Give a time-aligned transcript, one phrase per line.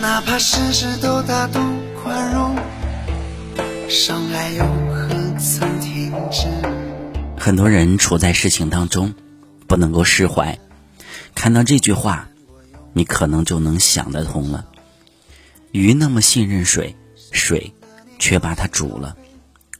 [0.00, 1.60] 哪怕事事都大度
[2.02, 2.56] 宽容，
[3.90, 6.46] 伤害又何曾停止？
[7.38, 9.12] 很多人处在事情当中，
[9.66, 10.58] 不能够释怀。
[11.34, 12.30] 看到这句话，
[12.94, 14.64] 你可能就能想得通了。
[15.70, 16.96] 鱼那么信任水，
[17.30, 17.74] 水
[18.18, 19.14] 却把它煮了；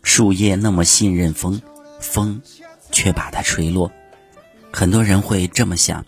[0.03, 1.63] 树叶那么信任风，
[1.99, 2.43] 风
[2.93, 3.91] 却把它吹落。
[4.71, 6.05] 很多人会这么想：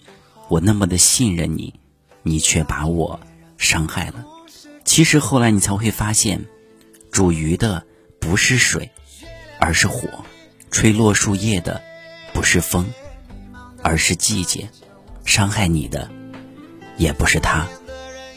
[0.49, 1.81] 我那么的信任你，
[2.23, 3.19] 你却把我
[3.63, 4.27] 伤害了。
[4.85, 6.45] 其实后来你才会发现，
[7.13, 7.87] 煮鱼的
[8.21, 8.91] 不是水，
[9.61, 10.09] 而是火；
[10.71, 11.81] 吹落树叶的
[12.35, 12.93] 不是风，
[13.83, 14.67] 而是季节；
[15.25, 16.11] 伤害你的
[16.97, 17.69] 也不是他，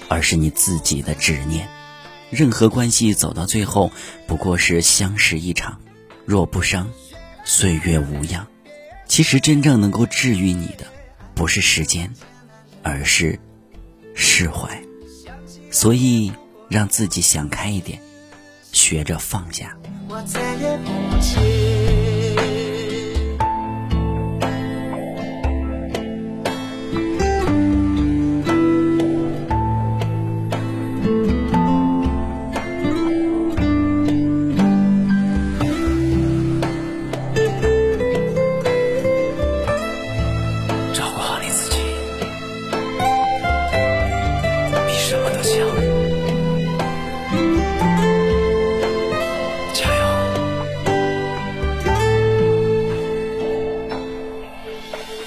[0.07, 1.67] 而是你自己的执念。
[2.29, 3.91] 任何关系走到最后，
[4.27, 5.81] 不过是相识一场。
[6.25, 6.89] 若不伤，
[7.43, 8.47] 岁月无恙。
[9.07, 10.85] 其实真正能够治愈你的，
[11.33, 12.13] 不是时间，
[12.83, 13.39] 而是
[14.15, 14.81] 释怀。
[15.75, 16.31] 所以，
[16.69, 17.99] 让自己想开一点，
[18.71, 19.75] 学着放下。
[20.07, 21.19] 我再也不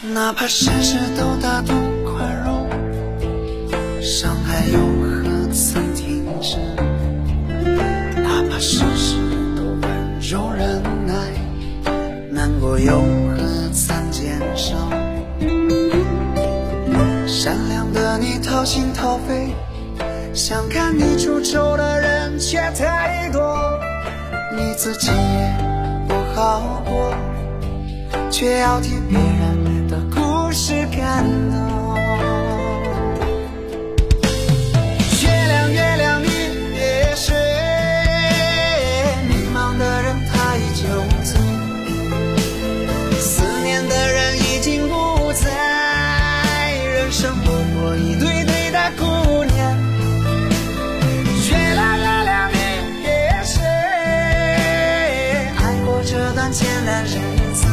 [0.00, 1.72] 哪怕事事都大度
[2.04, 2.68] 宽容，
[4.00, 6.56] 伤害又何曾停止？
[8.22, 9.16] 哪怕事事
[9.56, 11.14] 都温柔忍耐，
[12.30, 14.76] 难过又何曾坚守？
[17.26, 19.52] 善良的你掏心掏肺，
[20.32, 23.80] 想看你出丑的人却太多，
[24.56, 25.56] 你自己也
[26.06, 27.12] 不好过，
[28.30, 29.67] 却要替别人
[31.08, 31.56] 事感动。
[35.22, 36.28] 月亮，月亮，你
[36.74, 37.34] 别睡，
[39.26, 40.82] 迷茫的人他依旧
[41.24, 41.40] 醉，
[43.18, 49.04] 思念的人已经不在，人生不过一对对的姑
[49.44, 49.56] 娘。
[51.48, 52.56] 月亮，月亮，你
[53.02, 53.08] 别
[53.44, 53.64] 睡，
[55.56, 57.18] 爱过这段艰难日
[57.54, 57.66] 子，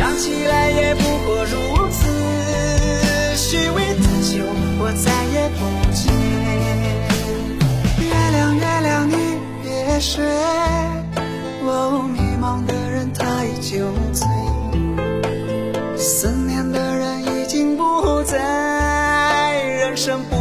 [0.00, 2.08] 想起来也不过如此，
[3.36, 4.46] 虚伪的酒
[4.78, 5.60] 我再也不
[5.92, 6.08] 接。
[8.02, 9.12] 月亮，月亮，你
[9.62, 10.24] 别睡，
[11.66, 14.26] 哦，迷茫的人他依旧醉，
[15.98, 20.39] 思念的人已经不在，人生不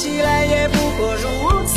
[0.00, 1.76] 起来也不过如此，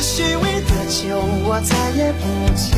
[0.00, 2.24] 虚伪的酒我再也不
[2.56, 2.74] 接。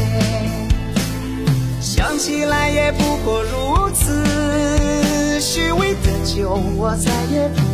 [1.80, 7.71] 想起来也不过如此，虚伪的酒我再也不。